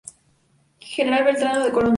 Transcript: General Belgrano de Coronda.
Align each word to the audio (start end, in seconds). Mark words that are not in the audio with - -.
General 0.79 1.23
Belgrano 1.23 1.63
de 1.63 1.69
Coronda. 1.71 1.89